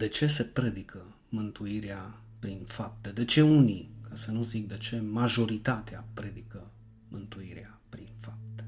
[0.00, 3.10] de ce se predică mântuirea prin fapte?
[3.10, 6.70] De ce unii, ca să nu zic de ce, majoritatea predică
[7.08, 8.64] mântuirea prin fapte?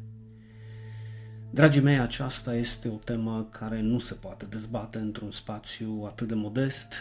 [1.50, 6.34] Dragii mei, aceasta este o temă care nu se poate dezbate într-un spațiu atât de
[6.34, 6.94] modest,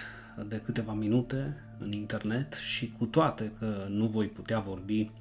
[0.48, 5.12] de câteva minute în internet și cu toate că nu voi putea vorbi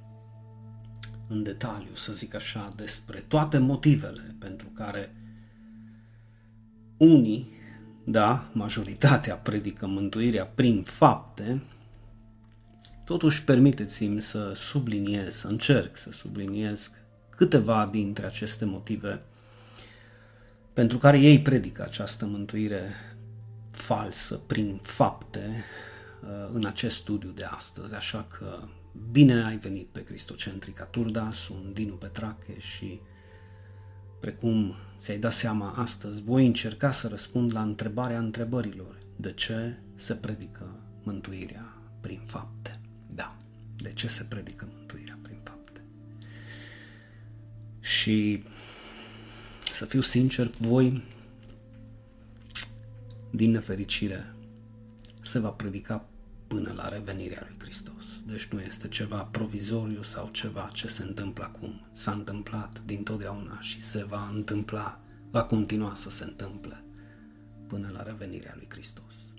[1.27, 5.15] în detaliu, să zic așa, despre toate motivele pentru care
[6.97, 7.59] unii,
[8.03, 11.61] da, majoritatea predică mântuirea prin fapte,
[13.05, 16.91] totuși permiteți-mi să subliniez, să încerc să subliniez
[17.29, 19.21] câteva dintre aceste motive
[20.73, 22.93] pentru care ei predică această mântuire
[23.71, 25.63] falsă prin fapte
[26.23, 27.93] uh, în acest studiu de astăzi.
[27.93, 28.59] Așa că
[29.11, 32.99] bine ai venit pe Cristocentrica Turda, sunt Dinu Petrache și
[34.21, 38.97] precum ți-ai dat seama astăzi, voi încerca să răspund la întrebarea întrebărilor.
[39.15, 42.79] De ce se predică mântuirea prin fapte?
[43.13, 43.37] Da,
[43.75, 45.81] de ce se predică mântuirea prin fapte?
[47.79, 48.43] Și
[49.63, 51.03] să fiu sincer cu voi,
[53.31, 54.35] din nefericire,
[55.21, 56.05] se va predica
[56.47, 58.00] până la revenirea lui Hristos.
[58.31, 61.81] Deci nu este ceva provizoriu sau ceva ce se întâmplă acum.
[61.91, 64.99] S-a întâmplat dintotdeauna și se va întâmpla,
[65.31, 66.83] va continua să se întâmple
[67.67, 69.33] până la revenirea lui Hristos.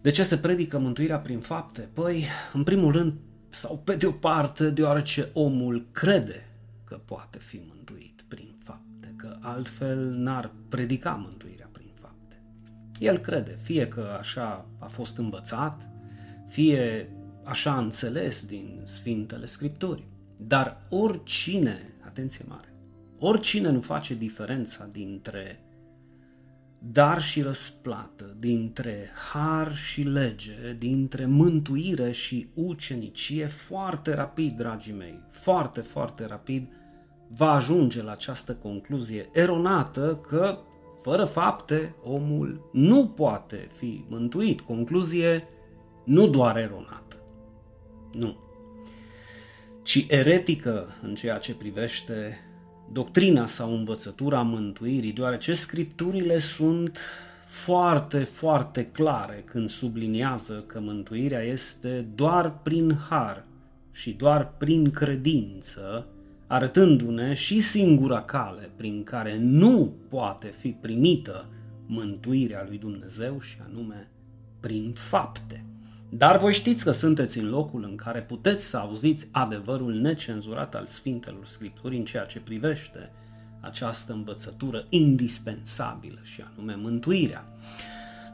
[0.00, 1.88] De ce se predică mântuirea prin fapte?
[1.92, 3.12] Păi, în primul rând,
[3.48, 6.48] sau pe de o parte, deoarece omul crede
[6.84, 11.66] că poate fi mântuit prin fapte, că altfel n-ar predica mântuirea
[12.98, 15.88] el crede, fie că așa a fost învățat,
[16.48, 17.10] fie
[17.46, 20.04] așa a înțeles din Sfintele Scripturi.
[20.36, 22.74] Dar oricine, atenție mare,
[23.18, 25.60] oricine nu face diferența dintre
[26.78, 35.20] dar și răsplată, dintre har și lege, dintre mântuire și ucenicie, foarte rapid, dragii mei,
[35.30, 36.68] foarte, foarte rapid,
[37.28, 40.58] va ajunge la această concluzie eronată că
[41.02, 44.60] fără fapte, omul nu poate fi mântuit.
[44.60, 45.48] Concluzie
[46.04, 47.05] nu doar eronată.
[48.16, 48.36] Nu.
[49.82, 52.40] Ci eretică în ceea ce privește
[52.92, 56.98] doctrina sau învățătura mântuirii, deoarece scripturile sunt
[57.46, 63.44] foarte, foarte clare când subliniază că mântuirea este doar prin har
[63.92, 66.06] și doar prin credință
[66.46, 71.48] arătându-ne și singura cale prin care nu poate fi primită
[71.86, 74.08] mântuirea lui Dumnezeu și anume
[74.60, 75.64] prin fapte.
[76.18, 80.84] Dar voi știți că sunteți în locul în care puteți să auziți adevărul necenzurat al
[80.86, 83.10] Sfintelor Scripturii în ceea ce privește
[83.60, 87.44] această învățătură indispensabilă și anume mântuirea.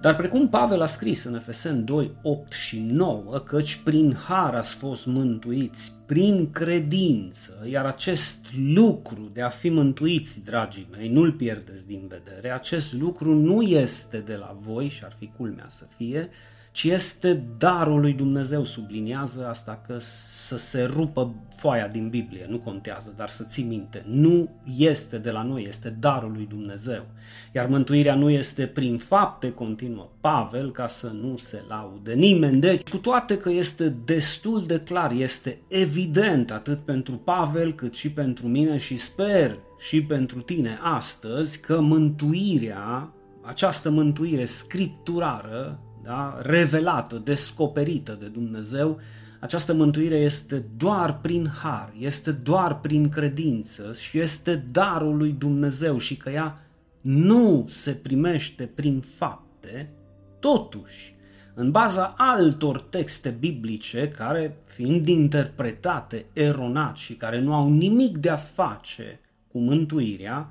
[0.01, 4.75] Dar precum Pavel a scris în Efesen 2, 8 și 9, căci prin har ați
[4.75, 11.87] fost mântuiți, prin credință, iar acest lucru de a fi mântuiți, dragii mei, nu-l pierdeți
[11.87, 16.31] din vedere, acest lucru nu este de la voi și ar fi culmea să fie,
[16.73, 22.59] ci este darul lui Dumnezeu, subliniază asta că să se rupă foaia din Biblie, nu
[22.59, 27.07] contează, dar să ții minte, nu este de la noi, este darul lui Dumnezeu.
[27.55, 32.61] Iar mântuirea nu este prin fapte, continuă Pavel, ca să nu se laude nimeni.
[32.61, 38.11] Deci, cu toate că este destul de clar, este evident atât pentru Pavel cât și
[38.11, 43.13] pentru mine și sper și pentru tine astăzi că mântuirea,
[43.43, 49.01] această mântuire scripturară, da, revelată, descoperită de Dumnezeu,
[49.41, 55.99] această mântuire este doar prin har, este doar prin credință și este darul lui Dumnezeu
[55.99, 56.59] și că ea
[57.01, 59.93] nu se primește prin fapte,
[60.41, 61.15] totuși,
[61.55, 68.31] în baza altor texte biblice care, fiind interpretate eronat și care nu au nimic de
[68.31, 70.51] a face cu mântuirea,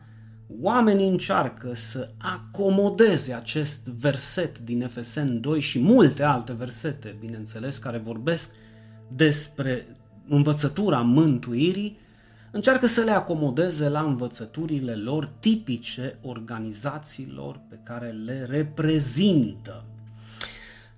[0.59, 7.97] oamenii încearcă să acomodeze acest verset din Efesen 2 și multe alte versete, bineînțeles, care
[7.97, 8.53] vorbesc
[9.07, 9.85] despre
[10.27, 11.97] învățătura mântuirii,
[12.51, 19.85] încearcă să le acomodeze la învățăturile lor tipice organizațiilor pe care le reprezintă.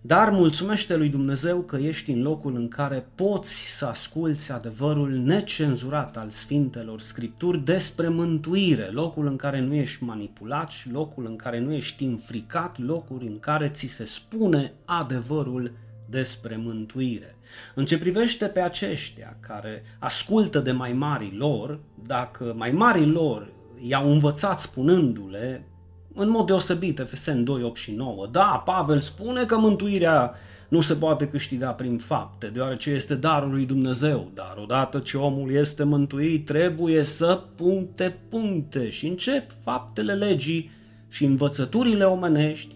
[0.05, 6.17] Dar mulțumește lui Dumnezeu că ești în locul în care poți să asculți adevărul necenzurat
[6.17, 11.59] al Sfintelor Scripturi despre mântuire, locul în care nu ești manipulat și locul în care
[11.59, 15.71] nu ești înfricat, locul în care ți se spune adevărul
[16.09, 17.35] despre mântuire.
[17.75, 23.53] În ce privește pe aceștia care ascultă de mai mari lor, dacă mai mari lor
[23.87, 25.67] i-au învățat spunându-le
[26.15, 28.27] în mod deosebit, Efeseni 2, 8 și 9.
[28.31, 30.35] Da, Pavel spune că mântuirea
[30.67, 35.51] nu se poate câștiga prin fapte, deoarece este darul lui Dumnezeu, dar odată ce omul
[35.51, 40.69] este mântuit, trebuie să puncte puncte și încep faptele legii
[41.09, 42.75] și învățăturile omenești,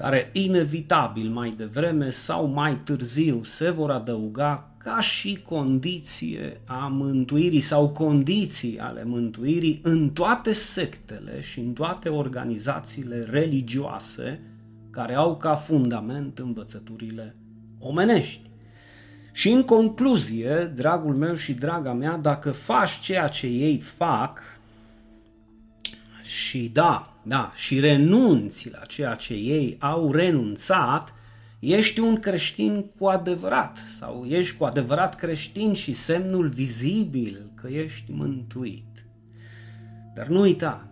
[0.00, 7.60] care inevitabil mai devreme sau mai târziu se vor adăuga ca și condiție a mântuirii
[7.60, 14.40] sau condiții ale mântuirii în toate sectele și în toate organizațiile religioase
[14.90, 17.36] care au ca fundament învățăturile
[17.78, 18.50] omenești.
[19.32, 24.40] Și în concluzie, dragul meu și draga mea, dacă faci ceea ce ei fac
[26.22, 31.14] și da, da, și renunți la ceea ce ei au renunțat,
[31.58, 38.12] ești un creștin cu adevărat sau ești cu adevărat creștin și semnul vizibil că ești
[38.12, 39.06] mântuit.
[40.14, 40.88] Dar nu uita,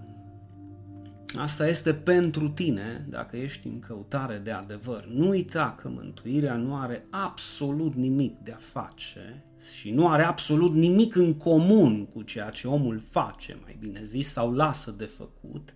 [1.36, 5.04] asta este pentru tine dacă ești în căutare de adevăr.
[5.04, 9.44] Nu uita că mântuirea nu are absolut nimic de a face
[9.78, 14.32] și nu are absolut nimic în comun cu ceea ce omul face, mai bine zis,
[14.32, 15.74] sau lasă de făcut,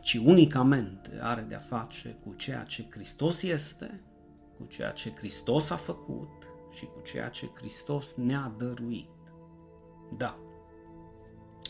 [0.00, 4.00] ci unicamente are de-a face cu ceea ce Hristos este,
[4.56, 6.28] cu ceea ce Hristos a făcut
[6.72, 9.08] și cu ceea ce Hristos ne-a dăruit.
[10.16, 10.38] Da,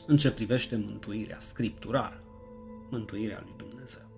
[0.06, 2.23] în ce privește mântuirea scripturară,
[2.91, 4.09] mântuirea lui Dumnezeu.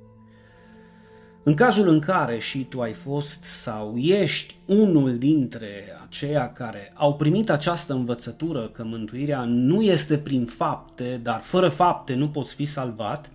[1.45, 7.17] În cazul în care și tu ai fost sau ești unul dintre aceia care au
[7.17, 12.65] primit această învățătură că mântuirea nu este prin fapte, dar fără fapte nu poți fi
[12.65, 13.31] salvat,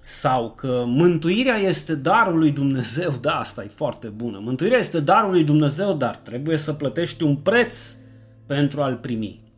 [0.00, 4.38] sau că mântuirea este darul lui Dumnezeu, da, asta e foarte bună.
[4.38, 7.96] Mântuirea este darul lui Dumnezeu, dar trebuie să plătești un preț
[8.46, 9.52] pentru a-l primi.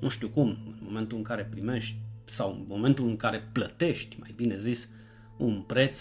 [0.00, 4.32] Nu știu cum, în momentul în care primești sau în momentul în care plătești, mai
[4.36, 4.88] bine zis,
[5.38, 5.98] un preț,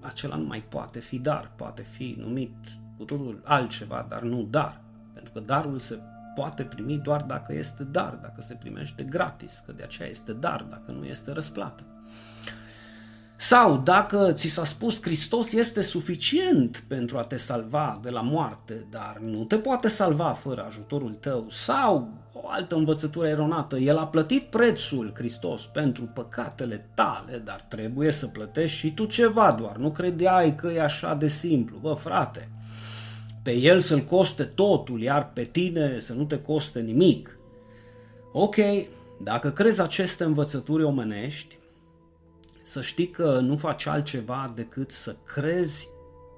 [0.00, 2.54] acela nu mai poate fi dar, poate fi numit
[2.96, 4.80] cu totul altceva, dar nu dar.
[5.14, 5.98] Pentru că darul se
[6.34, 10.62] poate primi doar dacă este dar, dacă se primește gratis, că de aceea este dar,
[10.62, 11.91] dacă nu este răsplată.
[13.42, 18.86] Sau dacă ți s-a spus Hristos este suficient pentru a te salva de la moarte,
[18.90, 24.06] dar nu te poate salva fără ajutorul tău, sau o altă învățătură eronată, El a
[24.06, 29.90] plătit prețul Hristos pentru păcatele tale, dar trebuie să plătești și tu ceva doar, nu
[29.90, 32.48] credeai că e așa de simplu, bă frate,
[33.42, 37.38] pe El să-l coste totul, iar pe tine să nu te coste nimic.
[38.32, 38.56] Ok,
[39.22, 41.60] dacă crezi aceste învățături omenești,
[42.62, 45.88] să știi că nu faci altceva decât să crezi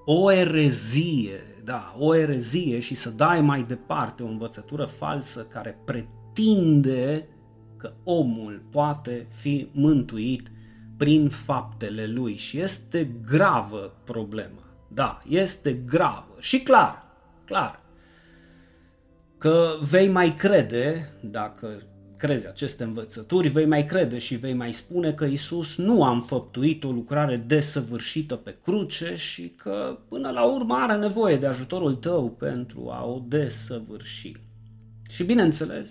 [0.04, 7.28] o erezie, da, o erezie și să dai mai departe o învățătură falsă care pretinde
[7.76, 10.50] că omul poate fi mântuit
[10.96, 14.62] prin faptele lui și este gravă problema.
[14.88, 17.06] Da, este gravă și clar,
[17.44, 17.82] clar
[19.38, 21.82] că vei mai crede dacă
[22.24, 26.84] crezi aceste învățături, vei mai crede și vei mai spune că Isus nu a înfăptuit
[26.84, 32.30] o lucrare desăvârșită pe cruce și că până la urmă are nevoie de ajutorul tău
[32.30, 34.32] pentru a o desăvârși.
[35.10, 35.90] Și bineînțeles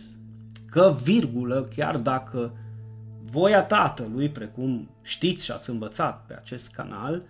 [0.70, 2.58] că virgulă, chiar dacă
[3.22, 7.24] voia Tatălui, precum știți și ați învățat pe acest canal,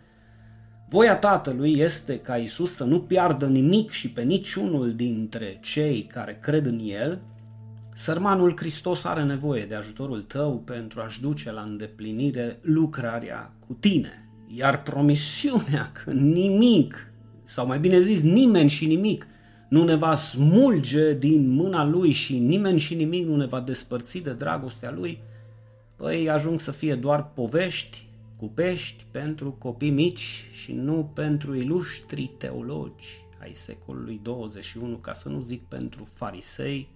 [0.90, 6.38] voia Tatălui este ca Isus să nu piardă nimic și pe niciunul dintre cei care
[6.42, 7.22] cred în El,
[7.96, 14.30] Sărmanul Hristos are nevoie de ajutorul tău pentru a-și duce la îndeplinire lucrarea cu tine.
[14.48, 17.12] Iar promisiunea că nimic,
[17.44, 19.28] sau mai bine zis nimeni și nimic,
[19.70, 24.18] nu ne va smulge din mâna Lui și nimeni și nimic nu ne va despărți
[24.18, 25.22] de dragostea Lui,
[25.96, 32.32] păi ajung să fie doar povești cu pești pentru copii mici și nu pentru ilustri
[32.38, 36.90] teologi ai secolului 21, ca să nu zic pentru farisei,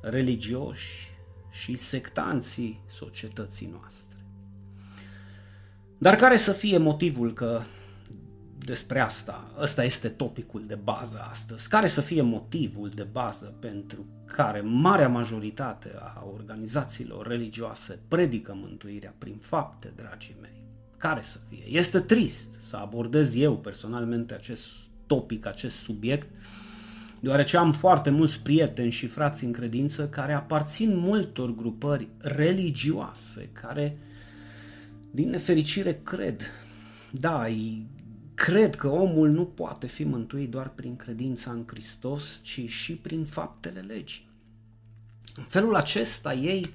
[0.00, 1.10] religioși
[1.50, 4.18] și sectanții societății noastre.
[5.98, 7.62] Dar care să fie motivul că
[8.58, 14.06] despre asta, ăsta este topicul de bază astăzi, care să fie motivul de bază pentru
[14.24, 20.62] care marea majoritate a organizațiilor religioase predică mântuirea prin fapte, dragii mei?
[20.96, 21.64] Care să fie?
[21.78, 24.66] Este trist să abordez eu personalmente acest
[25.06, 26.28] topic, acest subiect,
[27.20, 33.98] deoarece am foarte mulți prieteni și frați în credință care aparțin multor grupări religioase, care
[35.10, 36.42] din nefericire cred,
[37.10, 37.44] da,
[38.34, 43.24] cred că omul nu poate fi mântuit doar prin credința în Hristos, ci și prin
[43.24, 44.28] faptele legii.
[45.36, 46.70] În felul acesta ei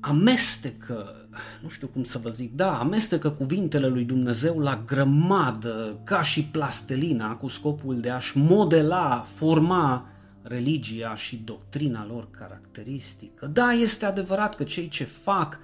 [0.00, 1.28] amestecă,
[1.62, 6.44] nu știu cum să vă zic, da, amestecă cuvintele lui Dumnezeu la grămadă, ca și
[6.44, 10.08] plastelina, cu scopul de a-și modela, forma
[10.42, 13.46] religia și doctrina lor caracteristică.
[13.46, 15.58] Da, este adevărat că cei ce fac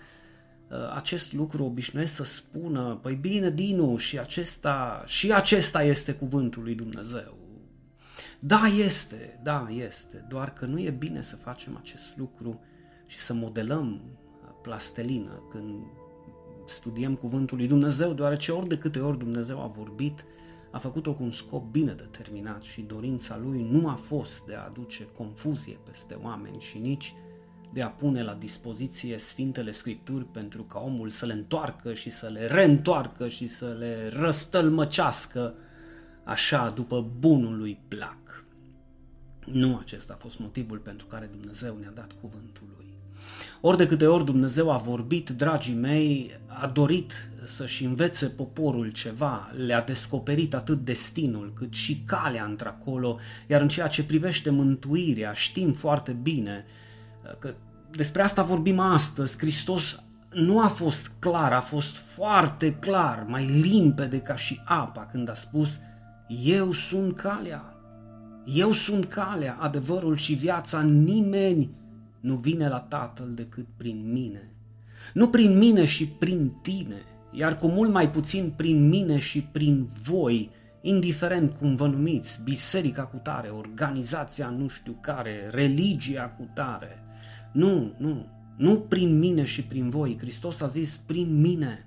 [0.69, 6.63] uh, acest lucru obișnuiesc să spună, păi bine, Dinu, și acesta, și acesta este cuvântul
[6.63, 7.37] lui Dumnezeu.
[8.39, 12.61] Da, este, da, este, doar că nu e bine să facem acest lucru
[13.07, 14.01] și să modelăm
[14.67, 15.85] plastelină când
[16.65, 20.25] studiem cuvântul lui Dumnezeu, deoarece ori de câte ori Dumnezeu a vorbit,
[20.71, 24.65] a făcut-o cu un scop bine determinat și dorința lui nu a fost de a
[24.65, 27.15] aduce confuzie peste oameni și nici
[27.73, 32.27] de a pune la dispoziție Sfintele Scripturi pentru ca omul să le întoarcă și să
[32.27, 35.55] le reîntoarcă și să le răstălmăcească
[36.25, 38.45] așa după bunul lui plac.
[39.45, 42.96] Nu acesta a fost motivul pentru care Dumnezeu ne-a dat cuvântul lui.
[43.61, 49.51] Ori de câte ori Dumnezeu a vorbit, dragii mei, a dorit să-și învețe poporul ceva,
[49.67, 55.73] le-a descoperit atât destinul cât și calea într-acolo, iar în ceea ce privește mântuirea știm
[55.73, 56.65] foarte bine
[57.39, 57.55] că
[57.91, 59.39] despre asta vorbim astăzi.
[59.39, 65.31] Hristos nu a fost clar, a fost foarte clar, mai limpede ca și apa când
[65.31, 65.79] a spus
[66.45, 67.75] Eu sunt calea,
[68.45, 71.71] eu sunt calea, adevărul și viața, nimeni
[72.21, 74.51] nu vine la Tatăl decât prin mine.
[75.15, 79.89] Nu prin mine și prin tine, iar cu mult mai puțin prin mine și prin
[80.03, 87.03] voi, indiferent cum vă numiți, biserica cu tare, organizația nu știu care, religia cu tare.
[87.53, 90.17] Nu, nu, nu prin mine și prin voi.
[90.19, 91.87] Hristos a zis prin mine.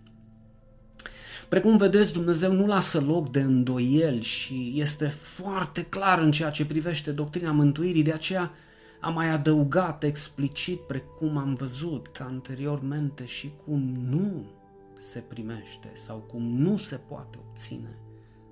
[1.50, 6.66] Precum vedeți, Dumnezeu nu lasă loc de îndoiel și este foarte clar în ceea ce
[6.66, 8.52] privește doctrina mântuirii, de aceea
[9.00, 14.46] am mai adăugat explicit, precum am văzut anteriormente, și cum nu
[14.98, 17.96] se primește sau cum nu se poate obține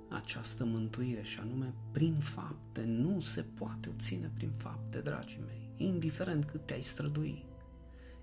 [0.10, 2.84] această mântuire, și anume prin fapte.
[2.86, 7.46] Nu se poate obține prin fapte, dragii mei, indiferent cât te-ai strădui,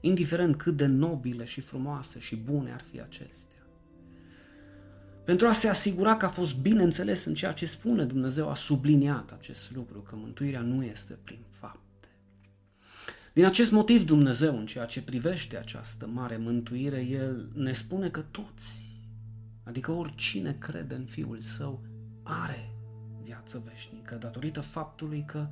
[0.00, 3.58] indiferent cât de nobile și frumoase și bune ar fi acestea.
[5.24, 8.54] Pentru a se asigura că a fost bine înțeles în ceea ce spune Dumnezeu, a
[8.54, 11.83] subliniat acest lucru, că mântuirea nu este prin fapt
[13.34, 18.20] din acest motiv Dumnezeu, în ceea ce privește această mare mântuire, El ne spune că
[18.20, 18.98] toți,
[19.62, 21.82] adică oricine crede în Fiul Său,
[22.22, 22.70] are
[23.22, 25.46] viață veșnică, datorită faptului că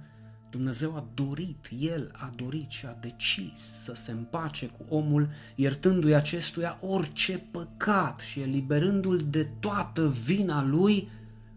[0.51, 6.15] Dumnezeu a dorit, El a dorit și a decis să se împace cu omul, iertându-i
[6.15, 11.09] acestuia orice păcat și eliberându-l de toată vina lui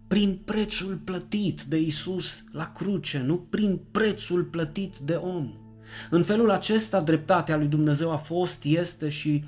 [0.08, 5.65] prin prețul plătit de Isus la cruce, nu prin prețul plătit de om.
[6.10, 9.44] În felul acesta, dreptatea lui Dumnezeu a fost, este și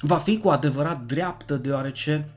[0.00, 2.28] va fi cu adevărat dreaptă, deoarece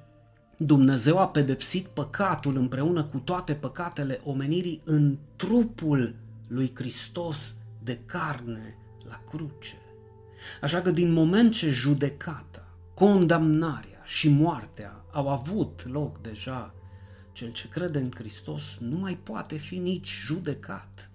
[0.57, 6.15] Dumnezeu a pedepsit păcatul împreună cu toate păcatele omenirii în trupul
[6.47, 9.75] lui Hristos de carne la cruce.
[10.61, 16.73] Așa că din moment ce judecata, condamnarea și moartea au avut loc deja,
[17.31, 21.09] cel ce crede în Hristos nu mai poate fi nici judecat,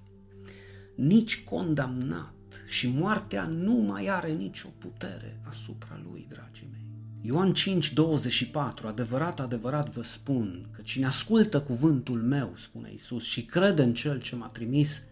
[0.98, 2.34] nici condamnat
[2.66, 6.86] și moartea nu mai are nicio putere asupra lui, dragii mei.
[7.20, 13.44] Ioan 5, 24, adevărat, adevărat vă spun că cine ascultă cuvântul meu, spune Isus, și
[13.44, 15.02] crede în Cel ce m-a trimis,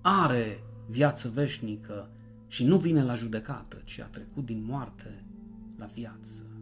[0.00, 2.10] are viață veșnică
[2.46, 5.24] și nu vine la judecată, ci a trecut din moarte
[5.78, 6.53] la viață.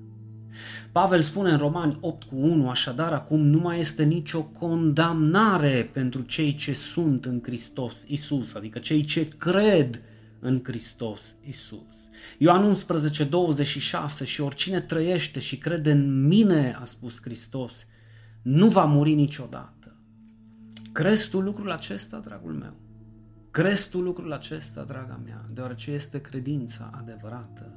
[0.92, 6.22] Pavel spune în Romani 8 cu 1, așadar acum nu mai este nicio condamnare pentru
[6.22, 10.02] cei ce sunt în Hristos Isus, adică cei ce cred
[10.38, 11.96] în Hristos Isus.
[12.38, 17.86] Ioan 11, 26 și oricine trăiește și crede în mine, a spus Hristos,
[18.42, 19.96] nu va muri niciodată.
[20.92, 22.76] Crezi tu lucrul acesta, dragul meu?
[23.50, 27.72] Crezi tu lucrul acesta, draga mea, deoarece este credința adevărată.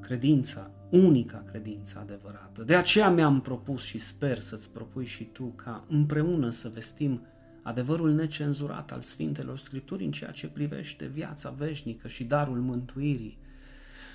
[0.00, 2.62] Credința unica credință adevărată.
[2.62, 7.26] De aceea mi-am propus și sper să-ți propui și tu ca împreună să vestim
[7.62, 13.38] adevărul necenzurat al Sfintelor Scripturi în ceea ce privește viața veșnică și darul mântuirii.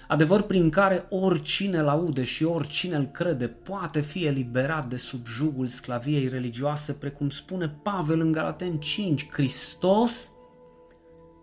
[0.07, 5.67] Adevăr prin care oricine laude și oricine îl crede poate fi eliberat de sub jugul
[5.67, 10.31] sclaviei religioase, precum spune Pavel în Galaten 5, Hristos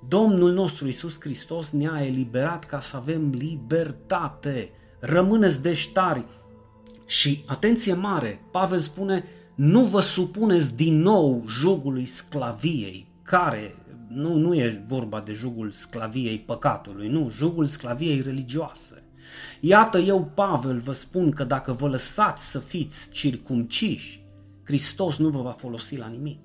[0.08, 4.70] Domnul nostru Isus Hristos ne-a eliberat ca să avem libertate
[5.06, 6.24] rămâneți deștari
[7.06, 13.74] și, atenție mare, Pavel spune, nu vă supuneți din nou jugului sclaviei, care
[14.08, 19.04] nu, nu e vorba de jugul sclaviei păcatului, nu, jugul sclaviei religioase.
[19.60, 24.24] Iată eu, Pavel, vă spun că dacă vă lăsați să fiți circumciși,
[24.64, 26.40] Hristos nu vă va folosi la nimic.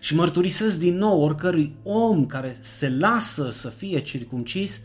[0.00, 4.80] Și mărturisesc din nou oricărui om care se lasă să fie circumcis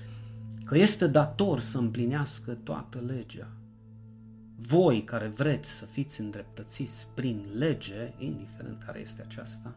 [0.71, 3.47] că este dator să împlinească toată legea.
[4.55, 9.75] Voi care vreți să fiți îndreptățiți prin lege, indiferent care este aceasta,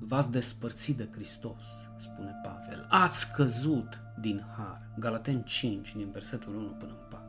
[0.00, 1.62] v-ați despărțit de Hristos,
[2.00, 2.86] spune Pavel.
[2.88, 4.90] Ați căzut din har.
[4.98, 7.26] Galaten 5, din versetul 1 până în 4.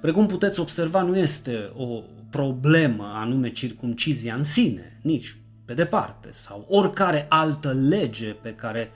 [0.00, 6.66] Precum puteți observa, nu este o problemă anume circumcizia în sine, nici pe departe, sau
[6.68, 8.90] oricare altă lege pe care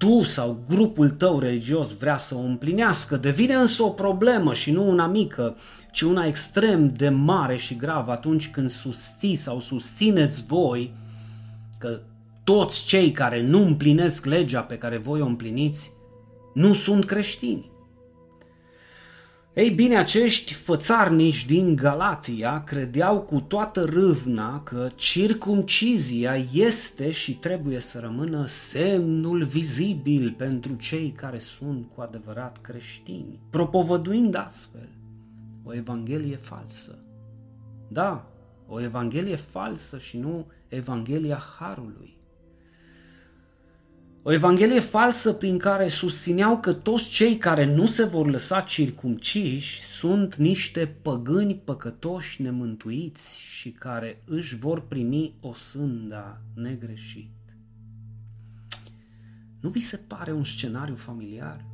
[0.00, 4.88] tu sau grupul tău religios vrea să o împlinească, devine însă o problemă și nu
[4.88, 5.56] una mică,
[5.92, 10.94] ci una extrem de mare și gravă atunci când susții sau susțineți voi
[11.78, 12.00] că
[12.44, 15.92] toți cei care nu împlinesc legea pe care voi o împliniți
[16.54, 17.70] nu sunt creștini.
[19.60, 27.78] Ei bine, acești fățarnici din Galatia credeau cu toată râvna că circumcizia este și trebuie
[27.78, 34.88] să rămână semnul vizibil pentru cei care sunt cu adevărat creștini, propovăduind astfel
[35.64, 36.98] o evanghelie falsă.
[37.88, 38.30] Da,
[38.68, 42.19] o evanghelie falsă și nu evanghelia Harului.
[44.22, 49.82] O evanghelie falsă prin care susțineau că toți cei care nu se vor lăsa circumciși
[49.82, 57.30] sunt niște păgâni păcătoși nemântuiți și care își vor primi o sânda negreșit.
[59.60, 61.64] Nu vi se pare un scenariu familiar?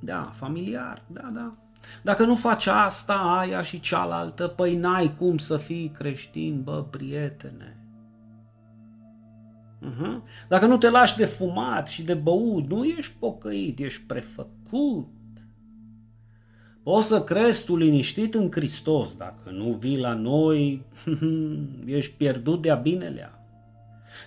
[0.00, 1.56] Da, familiar, da, da.
[2.02, 7.83] Dacă nu faci asta, aia și cealaltă, păi n-ai cum să fii creștin, bă, prietene.
[9.84, 10.22] Uh-huh.
[10.48, 15.08] Dacă nu te lași de fumat și de băut, nu ești pocăit, ești prefăcut.
[16.82, 20.82] Poți să crezi tu liniștit în Hristos, dacă nu vii la noi,
[21.86, 23.38] ești pierdut de-a binelea.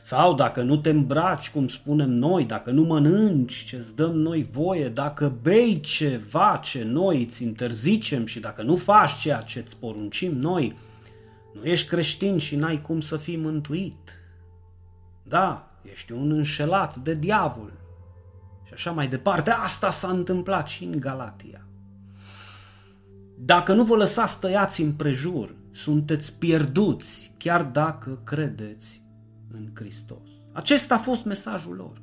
[0.02, 4.90] Sau dacă nu te îmbraci, cum spunem noi, dacă nu mănânci ce-ți dăm noi voie,
[4.90, 10.38] dacă bei ceva ce noi îți interzicem și dacă nu faci ceea ce îți poruncim
[10.38, 10.78] noi,
[11.54, 14.22] nu ești creștin și n-ai cum să fii mântuit.
[15.28, 17.72] Da, ești un înșelat de diavol.
[18.64, 19.52] Și așa mai departe.
[19.52, 21.68] Asta s-a întâmplat și în Galatia.
[23.40, 29.02] Dacă nu vă lăsați tăiați în prejur, sunteți pierduți, chiar dacă credeți
[29.54, 30.30] în Hristos.
[30.54, 32.02] Acesta a fost mesajul lor.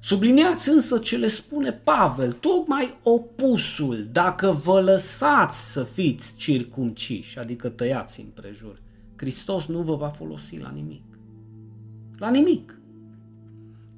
[0.00, 7.68] Subliniați însă ce le spune Pavel, tocmai opusul, dacă vă lăsați să fiți circumciși, adică
[7.68, 8.80] tăiați în prejur,
[9.16, 11.15] Hristos nu vă va folosi la nimic.
[12.18, 12.78] La nimic.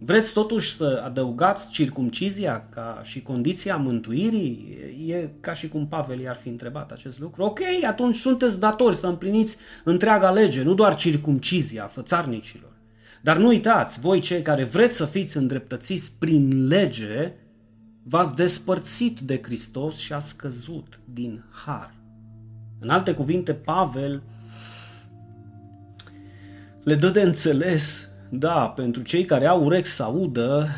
[0.00, 4.78] Vreți totuși să adăugați circumcizia ca și condiția mântuirii?
[5.06, 7.42] E ca și cum Pavel i-ar fi întrebat acest lucru.
[7.42, 12.72] Ok, atunci sunteți datori să împliniți întreaga lege, nu doar circumcizia fățarnicilor.
[13.22, 17.32] Dar nu uitați, voi cei care vreți să fiți îndreptățiți prin lege,
[18.02, 21.94] v-ați despărțit de Hristos și ați scăzut din har.
[22.78, 24.22] În alte cuvinte, Pavel
[26.82, 30.68] le dă de înțeles, da, pentru cei care au urechi să audă,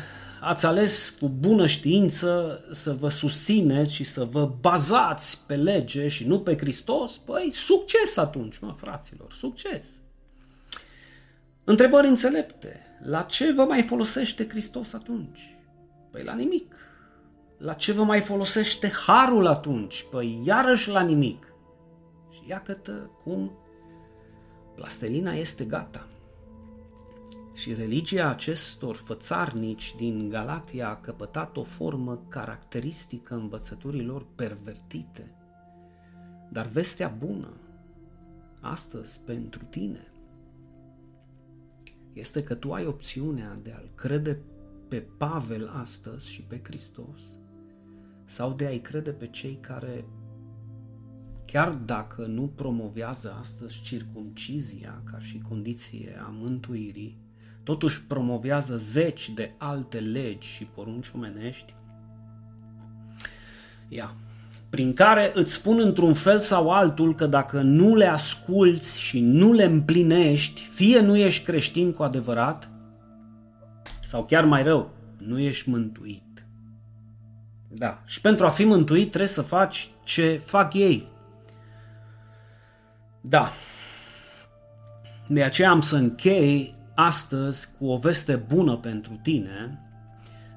[0.41, 6.27] ați ales cu bună știință să vă susțineți și să vă bazați pe lege și
[6.27, 9.85] nu pe Hristos, păi succes atunci, mă, fraților, succes.
[11.63, 12.79] Întrebări înțelepte.
[13.03, 15.57] La ce vă mai folosește Hristos atunci?
[16.11, 16.75] Păi la nimic.
[17.57, 20.05] La ce vă mai folosește harul atunci?
[20.11, 21.53] Păi iarăși la nimic.
[22.31, 23.51] Și iată cum
[24.81, 26.07] Plastelina este gata.
[27.53, 35.35] Și religia acestor fățarnici din Galatia a căpătat o formă caracteristică învățăturilor pervertite.
[36.49, 37.53] Dar vestea bună,
[38.61, 40.11] astăzi, pentru tine,
[42.13, 44.39] este că tu ai opțiunea de a-L crede
[44.87, 47.21] pe Pavel astăzi și pe Hristos
[48.25, 50.05] sau de a-i crede pe cei care
[51.45, 57.19] chiar dacă nu promovează astăzi circumcizia ca și condiție a mântuirii,
[57.63, 61.73] totuși promovează zeci de alte legi și porunci omenești,
[63.87, 64.15] ia,
[64.69, 69.53] prin care îți spun într-un fel sau altul că dacă nu le asculți și nu
[69.53, 72.69] le împlinești, fie nu ești creștin cu adevărat,
[74.01, 76.45] sau chiar mai rău, nu ești mântuit.
[77.67, 81.07] Da, și pentru a fi mântuit trebuie să faci ce fac ei,
[83.21, 83.51] da.
[85.27, 89.79] De aceea am să închei astăzi cu o veste bună pentru tine,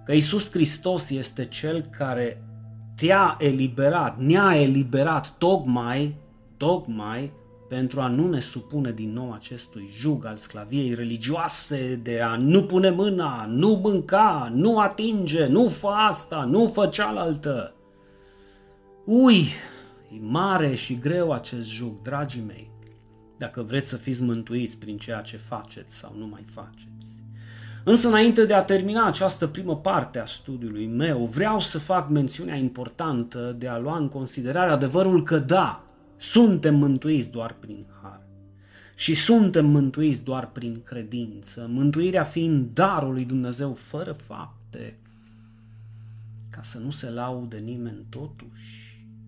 [0.04, 2.42] că Isus Hristos este Cel care
[2.96, 6.16] te-a eliberat, ne-a eliberat tocmai,
[6.56, 7.32] tocmai
[7.68, 12.62] pentru a nu ne supune din nou acestui jug al sclaviei religioase de a nu
[12.62, 17.74] pune mâna, nu mânca, nu atinge, nu fă asta, nu fă cealaltă.
[19.04, 19.48] Ui,
[20.14, 22.70] e mare și greu acest jug, dragii mei,
[23.38, 27.22] dacă vreți să fiți mântuiți prin ceea ce faceți sau nu mai faceți.
[27.84, 32.54] Însă înainte de a termina această primă parte a studiului meu, vreau să fac mențiunea
[32.54, 35.84] importantă de a lua în considerare adevărul că da,
[36.16, 38.20] suntem mântuiți doar prin har.
[38.94, 44.98] Și suntem mântuiți doar prin credință, mântuirea fiind darul lui Dumnezeu fără fapte,
[46.50, 48.83] ca să nu se laude nimeni totuși,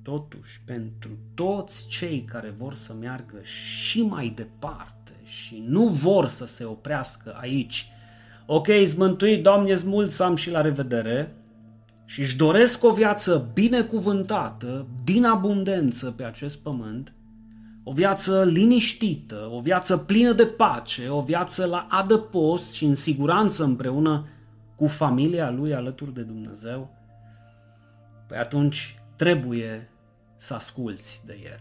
[0.07, 6.47] totuși pentru toți cei care vor să meargă și mai departe și nu vor să
[6.47, 7.91] se oprească aici,
[8.47, 11.35] ok, îți mântuit, Doamne, îți mulțam și la revedere
[12.05, 17.13] și își doresc o viață binecuvântată, din abundență pe acest pământ,
[17.85, 23.65] o viață liniștită, o viață plină de pace, o viață la adăpost și în siguranță
[23.65, 24.29] împreună
[24.77, 26.91] cu familia lui alături de Dumnezeu,
[28.27, 29.91] păi atunci trebuie
[30.37, 31.61] să asculți de el,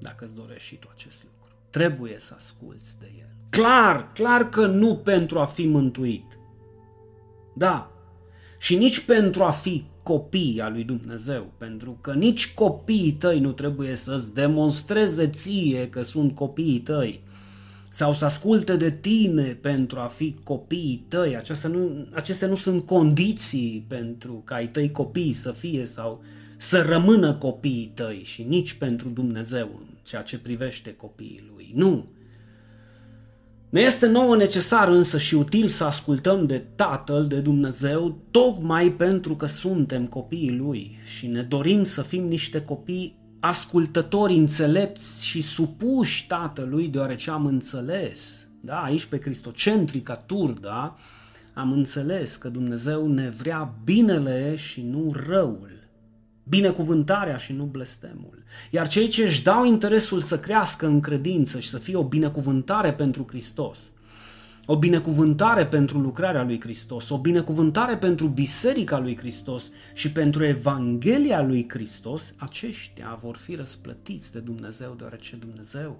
[0.00, 1.54] dacă îți dorești și tu acest lucru.
[1.70, 3.34] Trebuie să asculți de el.
[3.50, 6.38] Clar, clar că nu pentru a fi mântuit.
[7.54, 7.90] Da.
[8.58, 13.52] Și nici pentru a fi copii al lui Dumnezeu, pentru că nici copiii tăi nu
[13.52, 17.24] trebuie să-ți demonstreze ție că sunt copiii tăi
[17.90, 21.36] sau să asculte de tine pentru a fi copiii tăi.
[21.36, 26.22] Acestea nu, acestea nu sunt condiții pentru ca ai tăi copii să fie sau
[26.56, 31.72] să rămână copiii tăi și nici pentru Dumnezeu în ceea ce privește copiii lui.
[31.74, 32.06] Nu.
[33.68, 39.36] Ne este nouă necesar însă și util să ascultăm de Tatăl, de Dumnezeu, tocmai pentru
[39.36, 46.26] că suntem copiii Lui și ne dorim să fim niște copii ascultători, înțelepți și supuși
[46.26, 50.96] Tatălui, deoarece am înțeles, da, aici pe Cristocentrica Turda,
[51.54, 55.75] am înțeles că Dumnezeu ne vrea binele și nu răul
[56.48, 58.42] binecuvântarea și nu blestemul.
[58.70, 62.92] Iar cei ce își dau interesul să crească în credință și să fie o binecuvântare
[62.92, 63.90] pentru Hristos,
[64.66, 71.42] o binecuvântare pentru lucrarea lui Hristos, o binecuvântare pentru biserica lui Hristos și pentru Evanghelia
[71.42, 75.98] lui Hristos, aceștia vor fi răsplătiți de Dumnezeu, deoarece Dumnezeu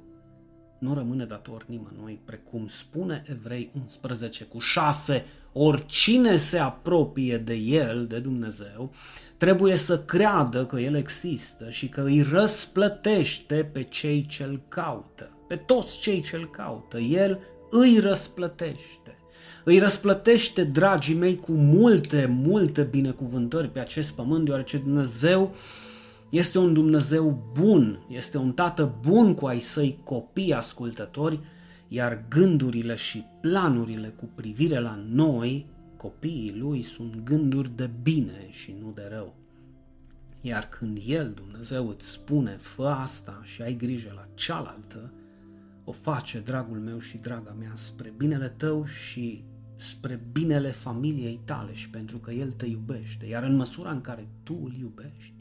[0.79, 8.07] nu rămâne dator nimănui, precum spune Evrei 11 cu 6, oricine se apropie de El,
[8.07, 8.93] de Dumnezeu,
[9.37, 15.31] trebuie să creadă că El există și că îi răsplătește pe cei ce îl caută,
[15.49, 16.99] pe toți cei ce îl caută.
[16.99, 19.19] El îi răsplătește.
[19.65, 25.55] Îi răsplătește, dragii mei, cu multe, multe binecuvântări pe acest pământ, deoarece Dumnezeu
[26.31, 31.41] este un Dumnezeu bun, este un tată bun cu ai săi copii ascultători,
[31.89, 35.67] iar gândurile și planurile cu privire la noi
[36.07, 39.35] copiii lui sunt gânduri de bine și nu de rău.
[40.41, 45.13] Iar când El, Dumnezeu, îți spune, fă asta și ai grijă la cealaltă,
[45.85, 49.45] o face, dragul meu și draga mea, spre binele tău și
[49.77, 53.27] spre binele familiei tale și pentru că El te iubește.
[53.27, 55.35] Iar în măsura în care tu îl iubești,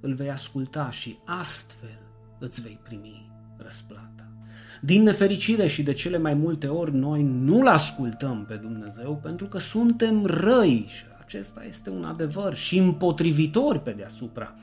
[0.00, 2.00] îl vei asculta și astfel
[2.38, 4.29] îți vei primi răsplata.
[4.80, 9.58] Din nefericire și de cele mai multe ori noi nu-L ascultăm pe Dumnezeu pentru că
[9.58, 14.54] suntem răi și acesta este un adevăr și împotrivitori pe deasupra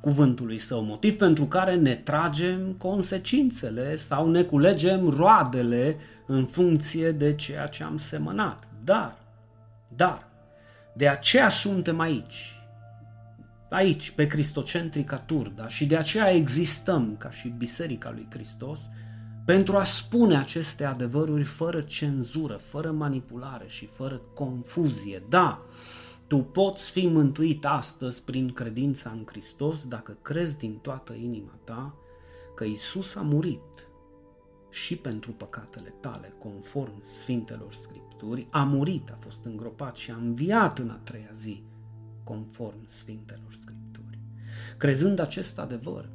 [0.00, 5.96] cuvântului său, motiv pentru care ne tragem consecințele sau ne culegem roadele
[6.26, 8.68] în funcție de ceea ce am semănat.
[8.84, 9.16] Dar,
[9.96, 10.28] dar,
[10.92, 12.60] de aceea suntem aici,
[13.70, 18.80] aici, pe Cristocentrica Turda și de aceea existăm ca și Biserica lui Hristos,
[19.44, 25.22] pentru a spune aceste adevăruri fără cenzură, fără manipulare și fără confuzie.
[25.28, 25.62] Da,
[26.26, 31.94] tu poți fi mântuit astăzi prin credința în Hristos dacă crezi din toată inima ta
[32.54, 33.88] că Isus a murit
[34.70, 40.78] și pentru păcatele tale, conform Sfintelor Scripturi, a murit, a fost îngropat și a înviat
[40.78, 41.62] în a treia zi,
[42.24, 44.18] conform Sfintelor Scripturi.
[44.76, 46.08] Crezând acest adevăr,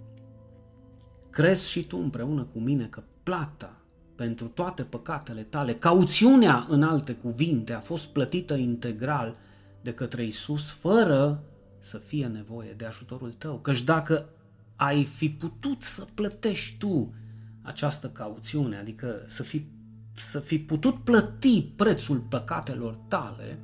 [1.30, 3.82] crezi și tu împreună cu mine că plata
[4.16, 9.36] pentru toate păcatele tale, cauțiunea în alte cuvinte a fost plătită integral
[9.82, 11.44] de către Isus fără
[11.80, 13.60] să fie nevoie de ajutorul tău.
[13.60, 14.30] Căci dacă
[14.76, 17.14] ai fi putut să plătești tu
[17.62, 19.66] această cauțiune, adică să fi
[20.14, 23.60] să fi putut plăti prețul păcatelor tale,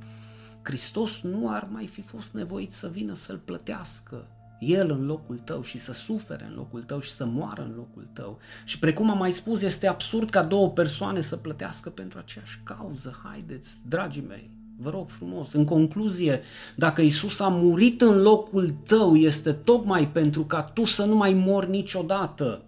[0.62, 5.62] Hristos nu ar mai fi fost nevoit să vină să-l plătească el în locul tău
[5.62, 8.38] și să sufere în locul tău și să moară în locul tău.
[8.64, 13.20] Și precum am mai spus, este absurd ca două persoane să plătească pentru aceeași cauză.
[13.24, 16.40] Haideți, dragii mei, vă rog frumos, în concluzie,
[16.74, 21.32] dacă Isus a murit în locul tău, este tocmai pentru ca tu să nu mai
[21.32, 22.60] mori niciodată.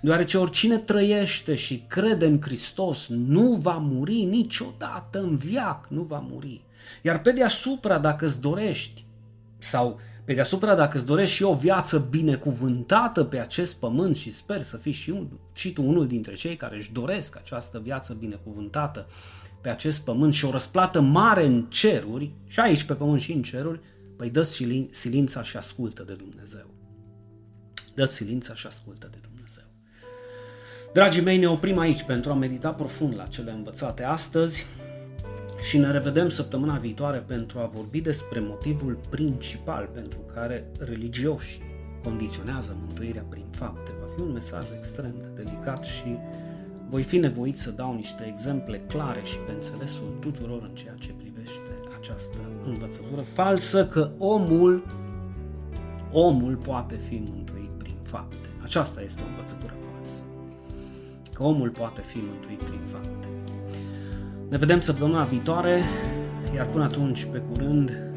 [0.00, 6.26] Deoarece oricine trăiește și crede în Hristos nu va muri niciodată în viac, nu va
[6.30, 6.64] muri.
[7.02, 9.04] Iar pe deasupra, dacă îți dorești
[9.58, 14.60] sau pe deasupra, dacă îți dorești și o viață binecuvântată pe acest pământ și sper
[14.60, 19.06] să fii și, un, și tu unul dintre cei care își doresc această viață binecuvântată
[19.60, 23.42] pe acest pământ și o răsplată mare în ceruri, și aici pe pământ și în
[23.42, 23.80] ceruri,
[24.16, 24.42] păi dă
[24.90, 26.74] silința și ascultă de Dumnezeu.
[27.94, 29.64] Dă silința și ascultă de Dumnezeu.
[30.92, 34.66] Dragii mei, ne oprim aici pentru a medita profund la cele învățate astăzi
[35.64, 41.62] și ne revedem săptămâna viitoare pentru a vorbi despre motivul principal pentru care religioșii
[42.02, 43.90] condiționează mântuirea prin fapte.
[44.00, 46.16] Va fi un mesaj extrem de delicat și
[46.88, 51.12] voi fi nevoit să dau niște exemple clare și pe înțelesul tuturor în ceea ce
[51.12, 54.84] privește această învățătură falsă că omul
[56.12, 58.48] omul poate fi mântuit prin fapte.
[58.62, 60.20] Aceasta este o învățătură falsă.
[61.32, 63.28] Că omul poate fi mântuit prin fapte.
[64.54, 65.82] Ne vedem săptămâna viitoare,
[66.54, 68.13] iar până atunci, pe curând,